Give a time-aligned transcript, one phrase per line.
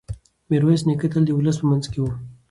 [0.49, 2.05] میرویس نیکه تل د ولس په منځ کې و.